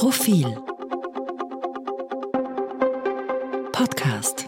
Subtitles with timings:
[0.00, 0.46] Profil
[3.70, 4.46] Podcast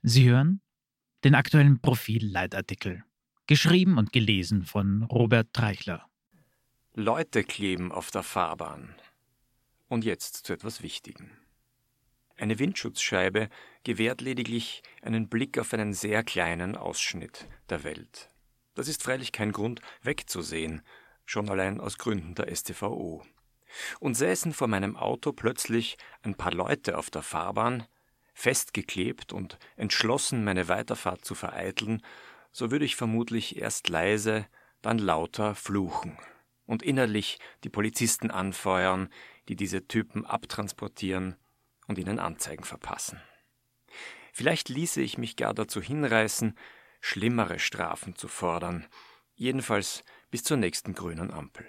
[0.00, 0.62] Sie hören
[1.24, 3.04] den aktuellen Profil-Leitartikel,
[3.46, 6.08] geschrieben und gelesen von Robert Treichler.
[6.94, 8.94] Leute kleben auf der Fahrbahn.
[9.86, 11.32] Und jetzt zu etwas Wichtigem.
[12.38, 13.50] Eine Windschutzscheibe
[13.82, 18.30] gewährt lediglich einen Blick auf einen sehr kleinen Ausschnitt der Welt.
[18.74, 20.80] Das ist freilich kein Grund, wegzusehen,
[21.24, 23.24] schon allein aus Gründen der STVO.
[23.98, 27.86] Und säßen vor meinem Auto plötzlich ein paar Leute auf der Fahrbahn,
[28.34, 32.02] festgeklebt und entschlossen, meine Weiterfahrt zu vereiteln,
[32.52, 34.46] so würde ich vermutlich erst leise,
[34.82, 36.18] dann lauter fluchen
[36.66, 39.08] und innerlich die Polizisten anfeuern,
[39.48, 41.36] die diese Typen abtransportieren
[41.86, 43.20] und ihnen Anzeigen verpassen.
[44.32, 46.58] Vielleicht ließe ich mich gar dazu hinreißen,
[47.00, 48.86] schlimmere Strafen zu fordern,
[49.34, 50.02] jedenfalls
[50.34, 51.64] bis zur nächsten grünen Ampel.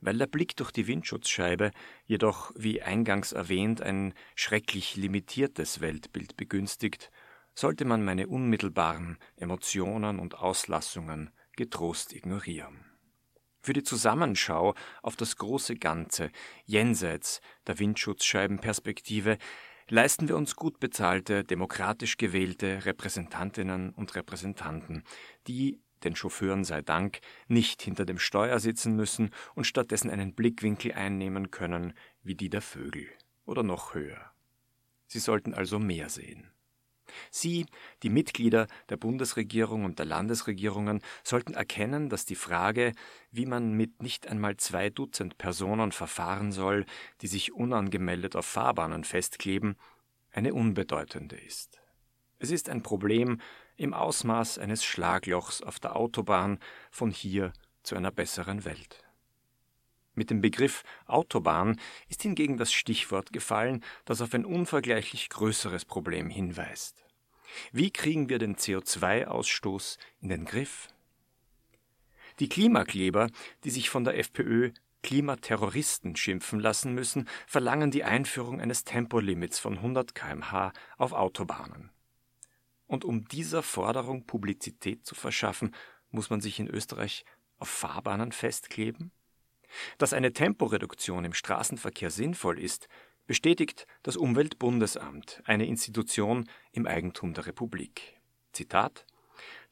[0.00, 1.72] Weil der Blick durch die Windschutzscheibe
[2.06, 7.10] jedoch, wie eingangs erwähnt, ein schrecklich limitiertes Weltbild begünstigt,
[7.56, 12.84] sollte man meine unmittelbaren Emotionen und Auslassungen getrost ignorieren.
[13.62, 16.30] Für die Zusammenschau auf das große Ganze
[16.66, 19.38] jenseits der Windschutzscheibenperspektive
[19.88, 25.02] leisten wir uns gut bezahlte, demokratisch gewählte Repräsentantinnen und Repräsentanten,
[25.48, 30.92] die, den Chauffeuren sei Dank, nicht hinter dem Steuer sitzen müssen und stattdessen einen Blickwinkel
[30.92, 33.08] einnehmen können wie die der Vögel
[33.44, 34.32] oder noch höher.
[35.06, 36.50] Sie sollten also mehr sehen.
[37.30, 37.66] Sie,
[38.02, 42.92] die Mitglieder der Bundesregierung und der Landesregierungen, sollten erkennen, dass die Frage,
[43.30, 46.84] wie man mit nicht einmal zwei Dutzend Personen verfahren soll,
[47.20, 49.76] die sich unangemeldet auf Fahrbahnen festkleben,
[50.30, 51.80] eine unbedeutende ist.
[52.38, 53.40] Es ist ein Problem
[53.76, 56.58] im Ausmaß eines Schlaglochs auf der Autobahn
[56.90, 59.04] von hier zu einer besseren Welt.
[60.14, 66.28] Mit dem Begriff Autobahn ist hingegen das Stichwort gefallen, das auf ein unvergleichlich größeres Problem
[66.28, 67.04] hinweist.
[67.72, 70.88] Wie kriegen wir den CO2-Ausstoß in den Griff?
[72.40, 73.28] Die Klimakleber,
[73.64, 79.76] die sich von der FPÖ Klimaterroristen schimpfen lassen müssen, verlangen die Einführung eines Tempolimits von
[79.76, 81.90] 100 kmh auf Autobahnen.
[82.88, 85.76] Und um dieser Forderung Publizität zu verschaffen,
[86.10, 87.24] muss man sich in Österreich
[87.58, 89.12] auf Fahrbahnen festkleben?
[89.98, 92.88] Dass eine Temporeduktion im Straßenverkehr sinnvoll ist,
[93.26, 98.18] bestätigt das Umweltbundesamt, eine Institution im Eigentum der Republik.
[98.52, 99.04] Zitat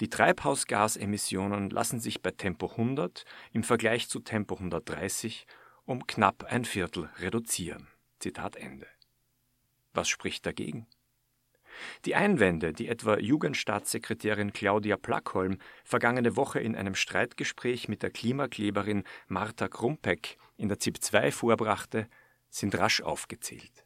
[0.00, 5.46] Die Treibhausgasemissionen lassen sich bei Tempo 100 im Vergleich zu Tempo 130
[5.86, 7.86] um knapp ein Viertel reduzieren.
[8.18, 8.86] Zitat Ende.
[9.92, 10.86] Was spricht dagegen?
[12.04, 19.04] Die Einwände, die etwa Jugendstaatssekretärin Claudia Plackholm vergangene Woche in einem Streitgespräch mit der Klimakleberin
[19.28, 22.08] Martha Krumpeck in der ZIP 2 vorbrachte,
[22.50, 23.84] sind rasch aufgezählt.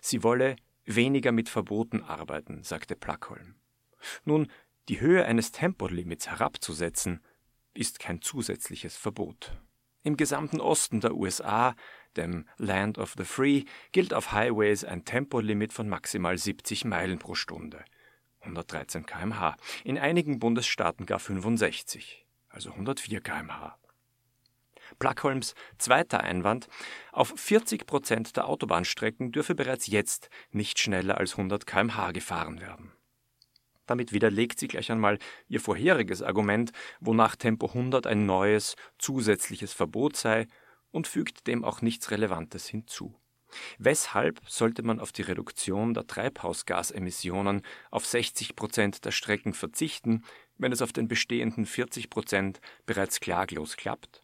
[0.00, 3.56] Sie wolle weniger mit Verboten arbeiten, sagte Plackholm.
[4.24, 4.50] Nun,
[4.88, 7.20] die Höhe eines Tempolimits herabzusetzen,
[7.74, 9.52] ist kein zusätzliches Verbot.
[10.02, 11.74] Im gesamten Osten der USA,
[12.16, 17.34] dem Land of the Free, gilt auf Highways ein Tempolimit von maximal 70 Meilen pro
[17.34, 17.84] Stunde,
[18.40, 23.76] 113 kmh, in einigen Bundesstaaten gar 65, also 104 kmh.
[24.98, 26.68] Plackholms zweiter Einwand,
[27.12, 32.92] auf 40 Prozent der Autobahnstrecken dürfe bereits jetzt nicht schneller als 100 kmh gefahren werden.
[33.90, 35.18] Damit widerlegt sie gleich einmal
[35.48, 36.70] ihr vorheriges Argument,
[37.00, 40.46] wonach Tempo 100 ein neues, zusätzliches Verbot sei,
[40.92, 43.16] und fügt dem auch nichts Relevantes hinzu.
[43.78, 50.22] Weshalb sollte man auf die Reduktion der Treibhausgasemissionen auf 60 Prozent der Strecken verzichten,
[50.56, 54.22] wenn es auf den bestehenden 40 Prozent bereits klaglos klappt?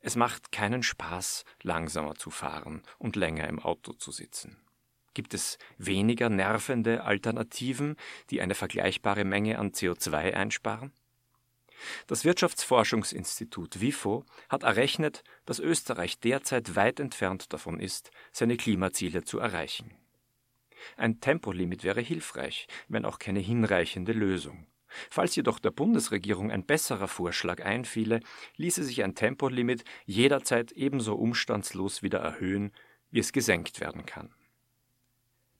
[0.00, 4.65] Es macht keinen Spaß, langsamer zu fahren und länger im Auto zu sitzen.
[5.16, 7.96] Gibt es weniger nervende Alternativen,
[8.28, 10.92] die eine vergleichbare Menge an CO2 einsparen?
[12.06, 19.38] Das Wirtschaftsforschungsinstitut WIFO hat errechnet, dass Österreich derzeit weit entfernt davon ist, seine Klimaziele zu
[19.38, 19.94] erreichen.
[20.98, 24.66] Ein Tempolimit wäre hilfreich, wenn auch keine hinreichende Lösung.
[25.08, 28.20] Falls jedoch der Bundesregierung ein besserer Vorschlag einfiele,
[28.56, 32.70] ließe sich ein Tempolimit jederzeit ebenso umstandslos wieder erhöhen,
[33.10, 34.34] wie es gesenkt werden kann.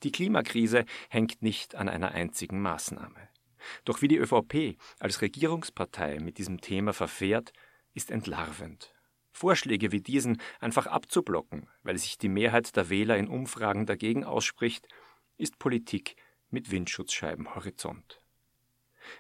[0.06, 3.28] Die Klimakrise hängt nicht an einer einzigen Maßnahme.
[3.84, 7.52] Doch wie die ÖVP als Regierungspartei mit diesem Thema verfährt,
[7.92, 8.94] ist entlarvend.
[9.32, 14.86] Vorschläge wie diesen einfach abzublocken, weil sich die Mehrheit der Wähler in Umfragen dagegen ausspricht,
[15.38, 16.14] ist Politik
[16.50, 18.20] mit Windschutzscheibenhorizont.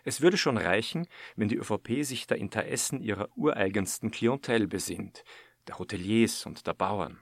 [0.04, 5.24] Es würde schon reichen, wenn die ÖVP sich der Interessen ihrer ureigensten Klientel besinnt,
[5.66, 7.20] der Hoteliers und der Bauern.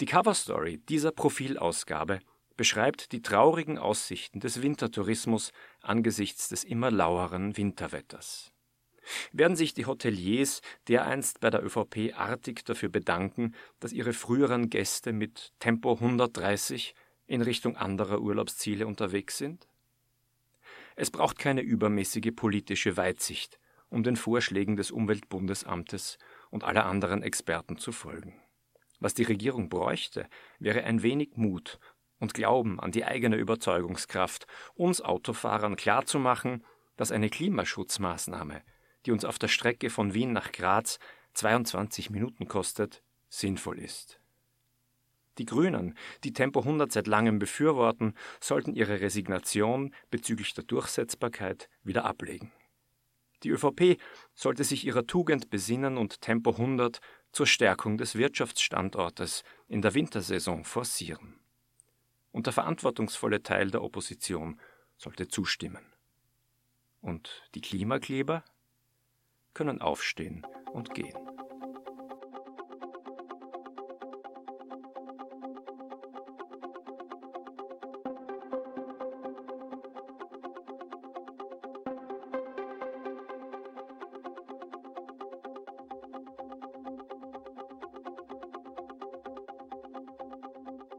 [0.00, 2.20] Die Coverstory dieser Profilausgabe
[2.58, 8.52] beschreibt die traurigen Aussichten des Wintertourismus angesichts des immer laueren Winterwetters.
[9.32, 15.12] Werden sich die Hoteliers dereinst bei der ÖVP artig dafür bedanken, dass ihre früheren Gäste
[15.12, 16.94] mit Tempo 130
[17.26, 19.68] in Richtung anderer Urlaubsziele unterwegs sind?
[20.96, 26.18] Es braucht keine übermäßige politische Weitsicht, um den Vorschlägen des Umweltbundesamtes
[26.50, 28.34] und aller anderen Experten zu folgen.
[28.98, 30.28] Was die Regierung bräuchte,
[30.58, 31.78] wäre ein wenig Mut
[32.18, 36.64] und Glauben an die eigene Überzeugungskraft, uns Autofahrern klarzumachen,
[36.96, 38.62] dass eine Klimaschutzmaßnahme,
[39.06, 40.98] die uns auf der Strecke von Wien nach Graz
[41.34, 44.20] 22 Minuten kostet, sinnvoll ist.
[45.38, 52.04] Die Grünen, die Tempo 100 seit langem befürworten, sollten ihre Resignation bezüglich der Durchsetzbarkeit wieder
[52.04, 52.52] ablegen.
[53.44, 54.00] Die ÖVP
[54.34, 57.00] sollte sich ihrer Tugend besinnen und Tempo 100
[57.30, 61.38] zur Stärkung des Wirtschaftsstandortes in der Wintersaison forcieren.
[62.32, 64.60] Und der verantwortungsvolle Teil der Opposition
[64.96, 65.84] sollte zustimmen.
[67.00, 68.44] Und die Klimakleber
[69.54, 71.27] können aufstehen und gehen.